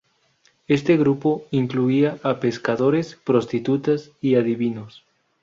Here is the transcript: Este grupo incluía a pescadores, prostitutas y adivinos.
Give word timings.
Este 0.67 0.97
grupo 0.97 1.45
incluía 1.51 2.17
a 2.23 2.39
pescadores, 2.39 3.19
prostitutas 3.23 4.09
y 4.19 4.33
adivinos. 4.33 5.05